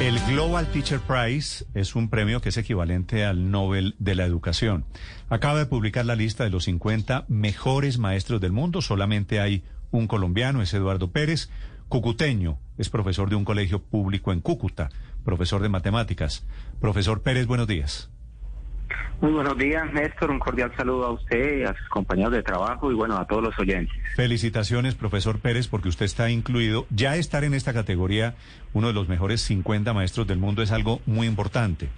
El 0.00 0.20
Global 0.20 0.70
Teacher 0.70 1.00
Prize 1.00 1.66
es 1.74 1.96
un 1.96 2.08
premio 2.08 2.40
que 2.40 2.50
es 2.50 2.56
equivalente 2.56 3.24
al 3.24 3.50
Nobel 3.50 3.96
de 3.98 4.14
la 4.14 4.26
Educación. 4.26 4.84
Acaba 5.28 5.58
de 5.58 5.66
publicar 5.66 6.06
la 6.06 6.14
lista 6.14 6.44
de 6.44 6.50
los 6.50 6.64
50 6.64 7.24
mejores 7.26 7.98
maestros 7.98 8.40
del 8.40 8.52
mundo. 8.52 8.80
Solamente 8.80 9.40
hay 9.40 9.64
un 9.90 10.06
colombiano, 10.06 10.62
es 10.62 10.72
Eduardo 10.72 11.10
Pérez, 11.10 11.50
cucuteño, 11.88 12.60
es 12.78 12.90
profesor 12.90 13.28
de 13.28 13.34
un 13.34 13.44
colegio 13.44 13.82
público 13.82 14.32
en 14.32 14.40
Cúcuta, 14.40 14.88
profesor 15.24 15.62
de 15.62 15.68
matemáticas. 15.68 16.46
Profesor 16.80 17.22
Pérez, 17.22 17.48
buenos 17.48 17.66
días. 17.66 18.08
Muy 19.20 19.32
buenos 19.32 19.58
días, 19.58 19.92
Néstor. 19.92 20.30
Un 20.30 20.38
cordial 20.38 20.72
saludo 20.76 21.06
a 21.06 21.10
usted, 21.10 21.64
a 21.64 21.76
sus 21.76 21.88
compañeros 21.88 22.32
de 22.32 22.42
trabajo 22.42 22.90
y 22.90 22.94
bueno, 22.94 23.16
a 23.16 23.26
todos 23.26 23.42
los 23.42 23.58
oyentes. 23.58 23.96
Felicitaciones, 24.14 24.94
profesor 24.94 25.40
Pérez, 25.40 25.66
porque 25.68 25.88
usted 25.88 26.04
está 26.04 26.30
incluido. 26.30 26.86
Ya 26.90 27.16
estar 27.16 27.44
en 27.44 27.54
esta 27.54 27.72
categoría, 27.72 28.34
uno 28.72 28.88
de 28.88 28.94
los 28.94 29.08
mejores 29.08 29.40
50 29.42 29.92
maestros 29.92 30.26
del 30.26 30.38
mundo, 30.38 30.62
es 30.62 30.70
algo 30.70 31.00
muy 31.06 31.26
importante. 31.26 31.88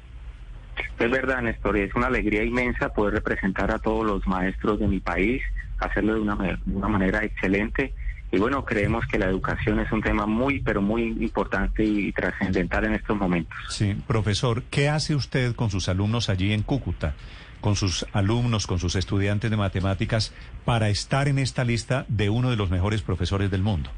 Es 0.98 1.10
verdad, 1.10 1.42
Néstor, 1.42 1.76
es 1.76 1.94
una 1.94 2.06
alegría 2.06 2.42
inmensa 2.42 2.92
poder 2.92 3.14
representar 3.14 3.70
a 3.70 3.78
todos 3.78 4.06
los 4.06 4.26
maestros 4.26 4.78
de 4.78 4.88
mi 4.88 5.00
país, 5.00 5.42
hacerlo 5.78 6.14
de 6.14 6.20
una, 6.20 6.36
de 6.36 6.76
una 6.76 6.88
manera 6.88 7.22
excelente 7.22 7.92
y 8.32 8.38
bueno, 8.38 8.64
creemos 8.64 9.06
que 9.06 9.18
la 9.18 9.26
educación 9.26 9.80
es 9.80 9.90
un 9.92 10.02
tema 10.02 10.26
muy, 10.26 10.60
pero 10.60 10.80
muy 10.80 11.08
importante 11.20 11.84
y 11.84 12.12
trascendental 12.12 12.84
en 12.84 12.94
estos 12.94 13.16
momentos. 13.16 13.58
Sí, 13.68 13.96
profesor, 14.06 14.62
¿qué 14.70 14.88
hace 14.88 15.14
usted 15.14 15.54
con 15.54 15.70
sus 15.70 15.88
alumnos 15.88 16.28
allí 16.28 16.52
en 16.52 16.62
Cúcuta? 16.62 17.14
con 17.60 17.76
sus 17.76 18.06
alumnos, 18.12 18.66
con 18.66 18.78
sus 18.78 18.96
estudiantes 18.96 19.50
de 19.50 19.56
matemáticas, 19.58 20.32
para 20.64 20.88
estar 20.88 21.28
en 21.28 21.38
esta 21.38 21.62
lista 21.64 22.06
de 22.08 22.30
uno 22.30 22.50
de 22.50 22.56
los 22.56 22.70
mejores 22.70 23.02
profesores 23.02 23.50
del 23.50 23.62
mundo? 23.62 23.90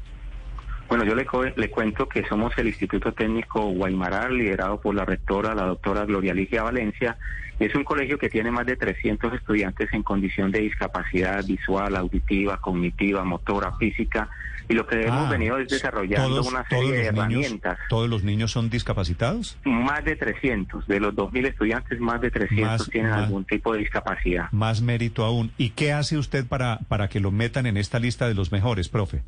Bueno, 0.95 1.05
yo 1.05 1.15
le, 1.15 1.53
le 1.55 1.71
cuento 1.71 2.07
que 2.07 2.23
somos 2.27 2.55
el 2.55 2.67
Instituto 2.67 3.13
Técnico 3.13 3.63
Guaymaral, 3.63 4.37
liderado 4.37 4.79
por 4.79 4.93
la 4.93 5.03
rectora, 5.03 5.55
la 5.55 5.63
doctora 5.63 6.05
Gloria 6.05 6.35
Ligia 6.35 6.61
Valencia, 6.61 7.17
es 7.59 7.73
un 7.73 7.83
colegio 7.83 8.19
que 8.19 8.29
tiene 8.29 8.51
más 8.51 8.67
de 8.67 8.75
300 8.75 9.33
estudiantes 9.33 9.91
en 9.91 10.03
condición 10.03 10.51
de 10.51 10.59
discapacidad 10.59 11.43
visual, 11.45 11.95
auditiva, 11.95 12.61
cognitiva, 12.61 13.23
motora, 13.23 13.75
física. 13.77 14.29
Y 14.69 14.75
lo 14.75 14.85
que 14.85 15.01
hemos 15.01 15.29
ah, 15.29 15.31
venido 15.31 15.57
es 15.57 15.67
desarrollando 15.67 16.43
una 16.43 16.63
serie 16.69 16.91
de 16.91 17.05
herramientas. 17.07 17.79
¿Todos 17.89 18.07
los 18.07 18.23
niños 18.23 18.51
son 18.51 18.69
discapacitados? 18.69 19.57
Más 19.63 20.05
de 20.05 20.15
300. 20.15 20.85
De 20.85 20.99
los 20.99 21.15
2.000 21.15 21.47
estudiantes, 21.47 21.99
más 21.99 22.21
de 22.21 22.29
300 22.29 22.87
tienen 22.91 23.13
algún 23.13 23.45
tipo 23.45 23.73
de 23.73 23.79
discapacidad. 23.79 24.51
Más 24.51 24.83
mérito 24.83 25.25
aún. 25.25 25.51
¿Y 25.57 25.71
qué 25.71 25.91
hace 25.91 26.19
usted 26.19 26.45
para, 26.45 26.81
para 26.87 27.07
que 27.07 27.19
lo 27.19 27.31
metan 27.31 27.65
en 27.65 27.77
esta 27.77 27.97
lista 27.97 28.27
de 28.27 28.35
los 28.35 28.51
mejores, 28.51 28.89
profe? 28.89 29.23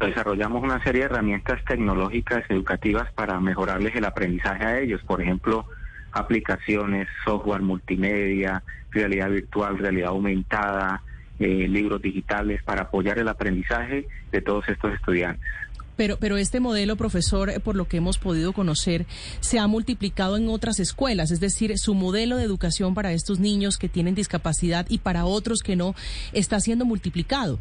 Desarrollamos 0.00 0.62
una 0.62 0.82
serie 0.84 1.02
de 1.02 1.06
herramientas 1.06 1.64
tecnológicas 1.64 2.44
educativas 2.48 3.10
para 3.12 3.40
mejorarles 3.40 3.96
el 3.96 4.04
aprendizaje 4.04 4.64
a 4.64 4.78
ellos. 4.78 5.00
Por 5.04 5.20
ejemplo, 5.20 5.66
aplicaciones, 6.12 7.08
software 7.24 7.62
multimedia, 7.62 8.62
realidad 8.90 9.30
virtual, 9.30 9.78
realidad 9.78 10.10
aumentada, 10.10 11.02
eh, 11.40 11.66
libros 11.68 12.00
digitales 12.00 12.62
para 12.62 12.82
apoyar 12.82 13.18
el 13.18 13.28
aprendizaje 13.28 14.06
de 14.30 14.40
todos 14.40 14.68
estos 14.68 14.94
estudiantes. 14.94 15.48
Pero, 15.96 16.16
pero 16.20 16.36
este 16.36 16.60
modelo, 16.60 16.94
profesor, 16.94 17.60
por 17.62 17.74
lo 17.74 17.88
que 17.88 17.96
hemos 17.96 18.18
podido 18.18 18.52
conocer, 18.52 19.04
se 19.40 19.58
ha 19.58 19.66
multiplicado 19.66 20.36
en 20.36 20.48
otras 20.48 20.78
escuelas, 20.78 21.32
es 21.32 21.40
decir, 21.40 21.76
su 21.76 21.94
modelo 21.94 22.36
de 22.36 22.44
educación 22.44 22.94
para 22.94 23.12
estos 23.12 23.40
niños 23.40 23.78
que 23.78 23.88
tienen 23.88 24.14
discapacidad 24.14 24.86
y 24.88 24.98
para 24.98 25.24
otros 25.24 25.60
que 25.60 25.74
no 25.74 25.96
está 26.32 26.60
siendo 26.60 26.84
multiplicado. 26.84 27.58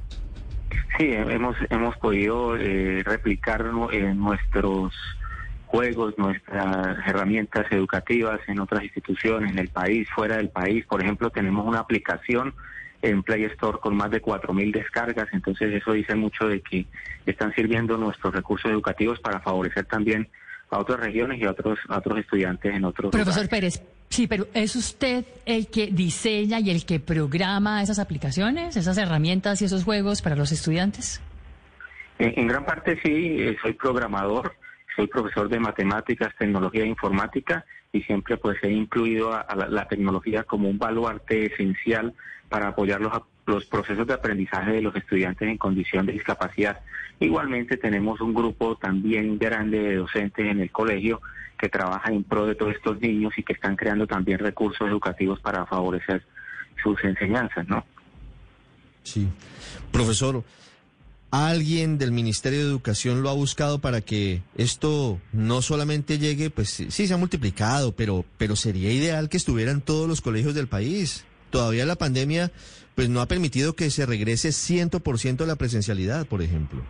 Sí, 0.97 1.11
hemos, 1.11 1.55
hemos 1.69 1.95
podido 1.97 2.57
eh, 2.57 3.03
replicar 3.03 3.65
en 3.91 4.19
nuestros 4.19 4.93
juegos, 5.67 6.17
nuestras 6.17 6.97
herramientas 7.07 7.65
educativas 7.71 8.39
en 8.47 8.59
otras 8.59 8.83
instituciones, 8.83 9.51
en 9.51 9.59
el 9.59 9.67
país, 9.67 10.07
fuera 10.15 10.37
del 10.37 10.49
país. 10.49 10.85
Por 10.85 11.01
ejemplo, 11.01 11.29
tenemos 11.29 11.65
una 11.65 11.79
aplicación 11.79 12.53
en 13.01 13.21
Play 13.23 13.43
Store 13.45 13.77
con 13.79 13.95
más 13.95 14.09
de 14.11 14.21
4.000 14.21 14.73
descargas, 14.73 15.27
entonces 15.31 15.73
eso 15.73 15.93
dice 15.93 16.15
mucho 16.15 16.47
de 16.47 16.61
que 16.61 16.87
están 17.25 17.53
sirviendo 17.53 17.97
nuestros 17.97 18.33
recursos 18.33 18.71
educativos 18.71 19.19
para 19.19 19.39
favorecer 19.39 19.85
también 19.85 20.27
a 20.69 20.79
otras 20.79 20.99
regiones 20.99 21.39
y 21.39 21.45
a 21.45 21.51
otros, 21.51 21.79
otros 21.89 22.19
estudiantes 22.19 22.73
en 22.73 22.83
otros 22.83 23.11
Profesor 23.11 23.47
Pérez, 23.47 23.81
sí, 24.09 24.27
pero 24.27 24.47
¿es 24.53 24.75
usted 24.75 25.25
el 25.45 25.67
que 25.67 25.87
diseña 25.87 26.59
y 26.59 26.69
el 26.69 26.85
que 26.85 26.99
programa 26.99 27.81
esas 27.81 27.99
aplicaciones, 27.99 28.75
esas 28.75 28.97
herramientas 28.97 29.61
y 29.61 29.65
esos 29.65 29.83
juegos 29.83 30.21
para 30.21 30.35
los 30.35 30.51
estudiantes? 30.51 31.21
En, 32.19 32.47
gran 32.47 32.65
parte 32.65 32.99
sí, 33.03 33.37
eh, 33.39 33.57
soy 33.61 33.73
programador, 33.73 34.55
soy 34.95 35.07
profesor 35.07 35.49
de 35.49 35.59
matemáticas, 35.59 36.33
tecnología 36.37 36.83
e 36.83 36.87
informática 36.87 37.63
y 37.91 38.01
siempre 38.01 38.37
pues 38.37 38.57
he 38.63 38.71
incluido 38.71 39.33
a, 39.33 39.45
la, 39.69 39.87
tecnología 39.87 40.43
como 40.43 40.69
un 40.69 40.77
baluarte 40.77 41.45
esencial 41.53 42.13
para 42.49 42.69
apoyar 42.69 43.01
los, 43.01 43.13
los 43.47 43.65
procesos 43.65 44.05
de 44.05 44.13
aprendizaje 44.13 44.73
de 44.73 44.81
los 44.81 44.95
estudiantes 44.95 45.47
en 45.47 45.57
condición 45.57 46.05
de 46.05 46.13
discapacidad. 46.13 46.81
Igualmente 47.19 47.77
tenemos 47.77 48.19
un 48.21 48.33
grupo 48.33 48.75
también 48.75 49.39
grande 49.39 49.79
de 49.79 49.95
docentes 49.95 50.45
en 50.45 50.59
el 50.59 50.69
colegio 50.69 51.21
que 51.57 51.69
trabaja 51.69 52.11
en 52.11 52.23
pro 52.23 52.45
de 52.45 52.55
todos 52.55 52.75
estos 52.75 52.99
niños 52.99 53.33
y 53.37 53.43
que 53.43 53.53
están 53.53 53.75
creando 53.75 54.05
también 54.05 54.39
recursos 54.39 54.87
educativos 54.87 55.39
para 55.39 55.65
favorecer 55.65 56.23
sus 56.83 57.01
enseñanzas, 57.03 57.67
¿no? 57.67 57.83
Sí. 59.03 59.27
Profesor, 59.91 60.43
¿alguien 61.31 61.97
del 61.97 62.11
Ministerio 62.11 62.59
de 62.59 62.65
Educación 62.65 63.23
lo 63.23 63.29
ha 63.29 63.33
buscado 63.33 63.79
para 63.79 64.01
que 64.01 64.41
esto 64.55 65.19
no 65.31 65.61
solamente 65.61 66.19
llegue, 66.19 66.49
pues 66.49 66.69
sí 66.69 67.07
se 67.07 67.13
ha 67.13 67.17
multiplicado, 67.17 67.93
pero, 67.93 68.25
pero 68.37 68.57
sería 68.57 68.91
ideal 68.91 69.29
que 69.29 69.37
estuvieran 69.37 69.79
todos 69.79 70.07
los 70.07 70.19
colegios 70.19 70.53
del 70.53 70.67
país? 70.67 71.25
Todavía 71.49 71.85
la 71.85 71.95
pandemia 71.95 72.51
pues 72.95 73.09
no 73.09 73.21
ha 73.21 73.27
permitido 73.27 73.75
que 73.75 73.91
se 73.91 74.05
regrese 74.05 74.49
100% 74.49 75.41
a 75.41 75.45
la 75.45 75.55
presencialidad, 75.55 76.25
por 76.25 76.41
ejemplo. 76.41 76.81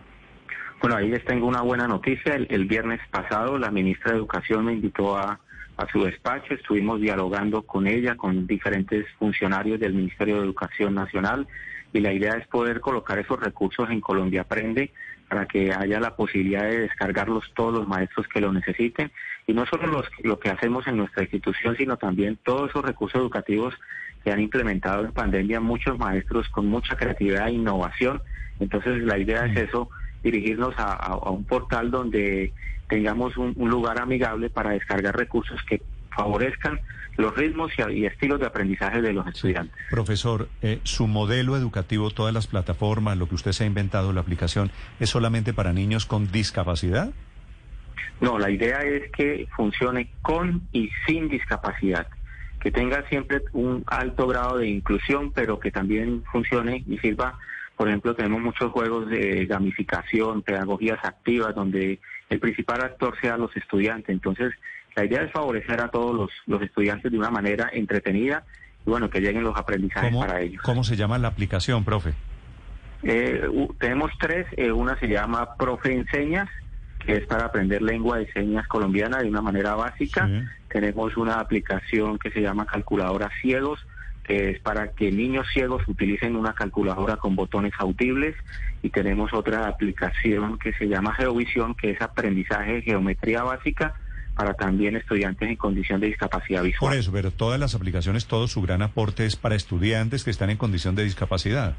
Bueno, 0.81 0.95
ahí 0.95 1.09
les 1.09 1.25
tengo 1.25 1.47
una 1.47 1.61
buena 1.61 1.87
noticia. 1.87 2.35
El, 2.35 2.65
viernes 2.65 3.01
pasado 3.11 3.57
la 3.57 3.71
ministra 3.71 4.11
de 4.11 4.17
Educación 4.17 4.65
me 4.65 4.73
invitó 4.73 5.17
a, 5.17 5.39
a 5.77 5.87
su 5.91 6.03
despacho, 6.03 6.55
estuvimos 6.55 6.99
dialogando 6.99 7.61
con 7.61 7.87
ella, 7.87 8.17
con 8.17 8.47
diferentes 8.47 9.05
funcionarios 9.19 9.79
del 9.79 9.93
Ministerio 9.93 10.37
de 10.37 10.45
Educación 10.45 10.95
Nacional 10.95 11.47
y 11.93 11.99
la 11.99 12.11
idea 12.11 12.33
es 12.33 12.47
poder 12.47 12.81
colocar 12.81 13.19
esos 13.19 13.39
recursos 13.39 13.89
en 13.89 14.01
Colombia 14.01 14.41
Aprende 14.41 14.91
para 15.29 15.45
que 15.45 15.71
haya 15.73 15.99
la 15.99 16.15
posibilidad 16.15 16.63
de 16.63 16.79
descargarlos 16.79 17.51
todos 17.55 17.73
los 17.73 17.87
maestros 17.87 18.27
que 18.27 18.41
lo 18.41 18.51
necesiten 18.51 19.11
y 19.45 19.53
no 19.53 19.65
solo 19.65 19.87
los, 19.87 20.05
lo 20.23 20.39
que 20.39 20.49
hacemos 20.49 20.87
en 20.87 20.97
nuestra 20.97 21.23
institución, 21.23 21.75
sino 21.77 21.97
también 21.97 22.37
todos 22.43 22.69
esos 22.69 22.83
recursos 22.83 23.21
educativos 23.21 23.73
que 24.23 24.31
han 24.31 24.39
implementado 24.39 25.05
en 25.05 25.11
pandemia 25.11 25.59
muchos 25.59 25.97
maestros 25.97 26.49
con 26.49 26.67
mucha 26.67 26.95
creatividad 26.95 27.47
e 27.47 27.53
innovación. 27.53 28.21
Entonces 28.59 29.03
la 29.03 29.17
idea 29.17 29.45
es 29.45 29.69
eso, 29.69 29.89
dirigirnos 30.31 30.75
a, 30.77 31.15
un 31.31 31.43
portal 31.45 31.89
donde 31.91 32.53
tengamos 32.89 33.37
un, 33.37 33.53
lugar 33.57 34.01
amigable 34.01 34.49
para 34.49 34.71
descargar 34.71 35.15
recursos 35.15 35.59
que 35.63 35.81
favorezcan 36.09 36.79
los 37.17 37.35
ritmos 37.35 37.71
y, 37.91 38.05
estilos 38.05 38.39
de 38.39 38.45
aprendizaje 38.45 39.01
de 39.01 39.13
los 39.13 39.25
estudiantes. 39.27 39.75
Profesor, 39.89 40.49
eh, 40.61 40.79
¿su 40.83 41.07
modelo 41.07 41.55
educativo, 41.55 42.11
todas 42.11 42.33
las 42.33 42.47
plataformas, 42.47 43.17
lo 43.17 43.27
que 43.27 43.35
usted 43.35 43.51
se 43.53 43.63
ha 43.63 43.67
inventado, 43.67 44.13
la 44.13 44.21
aplicación, 44.21 44.71
es 44.99 45.09
solamente 45.09 45.53
para 45.53 45.73
niños 45.73 46.05
con 46.05 46.31
discapacidad? 46.31 47.11
No, 48.19 48.37
la 48.37 48.49
idea 48.49 48.81
es 48.81 49.11
que 49.11 49.47
funcione 49.55 50.09
con 50.21 50.61
y 50.73 50.89
sin 51.05 51.29
discapacidad, 51.29 52.07
que 52.59 52.71
tenga 52.71 53.07
siempre 53.09 53.41
un 53.53 53.83
alto 53.87 54.27
grado 54.27 54.57
de 54.57 54.67
inclusión, 54.67 55.31
pero 55.31 55.59
que 55.59 55.71
también 55.71 56.23
funcione 56.31 56.83
y 56.87 56.97
sirva 56.97 57.37
por 57.77 57.87
ejemplo, 57.87 58.15
tenemos 58.15 58.41
muchos 58.41 58.71
juegos 58.71 59.07
de 59.07 59.45
gamificación, 59.45 60.41
pedagogías 60.41 60.97
activas, 61.03 61.53
donde 61.53 61.99
el 62.27 62.39
principal 62.39 62.81
actor 62.81 63.15
sea 63.21 63.37
los 63.37 63.55
estudiantes. 63.55 64.09
Entonces, 64.09 64.51
la 64.95 65.05
idea 65.05 65.21
es 65.21 65.31
favorecer 65.31 65.79
a 65.79 65.89
todos 65.89 66.31
los, 66.47 66.61
estudiantes 66.63 67.11
de 67.11 67.17
una 67.19 67.29
manera 67.29 67.69
entretenida 67.71 68.43
y 68.83 68.89
bueno, 68.89 69.11
que 69.11 69.21
lleguen 69.21 69.43
los 69.43 69.55
aprendizajes 69.55 70.15
para 70.15 70.41
ellos. 70.41 70.63
¿Cómo 70.63 70.83
se 70.83 70.95
llama 70.95 71.19
la 71.19 71.27
aplicación, 71.27 71.85
profe? 71.85 72.15
Eh, 73.03 73.47
tenemos 73.79 74.11
tres. 74.19 74.47
Eh, 74.57 74.71
una 74.71 74.99
se 74.99 75.07
llama 75.07 75.55
Profe 75.55 75.93
Enseñas, 75.93 76.49
que 77.05 77.17
es 77.17 77.27
para 77.27 77.45
aprender 77.45 77.83
lengua 77.83 78.17
de 78.17 78.31
señas 78.31 78.67
colombiana 78.67 79.19
de 79.19 79.29
una 79.29 79.43
manera 79.43 79.75
básica. 79.75 80.27
Tenemos 80.67 81.15
una 81.15 81.39
aplicación 81.39 82.17
que 82.17 82.31
se 82.31 82.41
llama 82.41 82.65
Calculadora 82.65 83.29
Ciegos, 83.39 83.85
es 84.27 84.59
para 84.59 84.91
que 84.91 85.11
niños 85.11 85.47
ciegos 85.53 85.87
utilicen 85.87 86.35
una 86.35 86.53
calculadora 86.53 87.17
con 87.17 87.35
botones 87.35 87.73
audibles. 87.79 88.35
Y 88.83 88.89
tenemos 88.89 89.33
otra 89.33 89.67
aplicación 89.67 90.59
que 90.59 90.73
se 90.73 90.87
llama 90.87 91.13
Geovisión, 91.13 91.75
que 91.75 91.91
es 91.91 92.01
aprendizaje 92.01 92.73
de 92.73 92.81
geometría 92.81 93.43
básica 93.43 93.95
para 94.35 94.53
también 94.53 94.95
estudiantes 94.95 95.49
en 95.49 95.55
condición 95.55 95.99
de 95.99 96.07
discapacidad 96.07 96.61
visual. 96.61 96.91
Por 96.91 96.97
eso, 96.97 97.11
pero 97.11 97.31
todas 97.31 97.59
las 97.59 97.73
aplicaciones, 97.73 98.27
todo 98.27 98.47
su 98.47 98.61
gran 98.61 98.83
aporte 98.83 99.25
es 99.25 99.35
para 99.35 99.55
estudiantes 99.55 100.23
que 100.23 100.29
están 100.29 100.51
en 100.51 100.57
condición 100.57 100.95
de 100.95 101.03
discapacidad. 101.03 101.75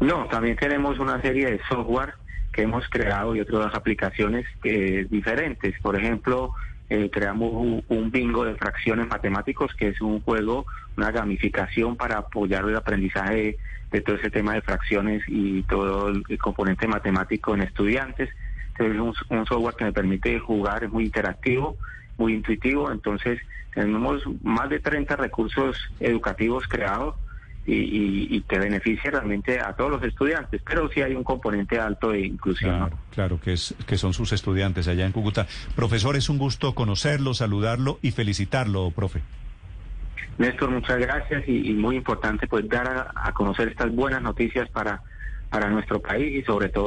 No, 0.00 0.26
también 0.26 0.56
tenemos 0.56 0.98
una 0.98 1.20
serie 1.22 1.50
de 1.50 1.60
software 1.68 2.14
que 2.52 2.62
hemos 2.62 2.88
creado 2.88 3.34
y 3.34 3.40
otras 3.40 3.74
aplicaciones 3.74 4.46
eh, 4.64 5.06
diferentes. 5.10 5.74
Por 5.80 5.96
ejemplo, 5.96 6.54
eh, 6.88 7.10
creamos 7.10 7.82
un, 7.88 8.10
bingo 8.10 8.44
de 8.44 8.54
fracciones 8.54 9.08
matemáticos, 9.08 9.74
que 9.74 9.88
es 9.88 10.00
un 10.00 10.20
juego, 10.20 10.66
una 10.96 11.10
gamificación 11.10 11.96
para 11.96 12.18
apoyar 12.18 12.64
el 12.64 12.76
aprendizaje 12.76 13.56
de, 13.90 14.00
todo 14.00 14.16
ese 14.16 14.30
tema 14.30 14.54
de 14.54 14.62
fracciones 14.62 15.22
y 15.26 15.62
todo 15.64 16.08
el, 16.08 16.38
componente 16.38 16.86
matemático 16.86 17.54
en 17.54 17.62
estudiantes. 17.62 18.30
es 18.78 18.96
un, 18.96 19.14
software 19.46 19.74
que 19.74 19.84
me 19.84 19.92
permite 19.92 20.38
jugar, 20.38 20.84
es 20.84 20.90
muy 20.90 21.04
interactivo, 21.04 21.76
muy 22.18 22.34
intuitivo. 22.34 22.92
Entonces, 22.92 23.40
tenemos 23.74 24.22
más 24.42 24.70
de 24.70 24.78
30 24.78 25.16
recursos 25.16 25.76
educativos 26.00 26.68
creados 26.68 27.16
y, 27.66 28.40
que 28.42 28.58
beneficie 28.58 29.10
realmente 29.10 29.60
a 29.60 29.72
todos 29.72 29.90
los 29.90 30.02
estudiantes, 30.02 30.62
pero 30.64 30.88
sí 30.90 31.02
hay 31.02 31.14
un 31.14 31.24
componente 31.24 31.78
alto 31.78 32.10
de 32.10 32.20
inclusión. 32.26 32.76
Claro, 32.76 32.98
claro 33.10 33.40
que, 33.40 33.52
es, 33.54 33.74
que 33.86 33.96
son 33.96 34.12
sus 34.12 34.32
estudiantes 34.32 34.86
allá 34.88 35.04
en 35.04 35.12
Cúcuta. 35.12 35.46
Profesor, 35.74 36.16
es 36.16 36.28
un 36.28 36.38
gusto 36.38 36.74
conocerlo, 36.74 37.34
saludarlo 37.34 37.98
y 38.02 38.12
felicitarlo, 38.12 38.90
profe. 38.92 39.22
Néstor, 40.38 40.70
muchas 40.70 40.98
gracias 40.98 41.48
y, 41.48 41.72
muy 41.72 41.96
importante 41.96 42.46
pues 42.46 42.68
dar 42.68 42.86
a, 42.86 43.12
a 43.14 43.32
conocer 43.32 43.68
estas 43.68 43.90
buenas 43.94 44.22
noticias 44.22 44.68
para, 44.70 45.02
para 45.50 45.70
nuestro 45.70 46.00
país 46.00 46.42
y 46.42 46.42
sobre 46.42 46.68
todo 46.68 46.84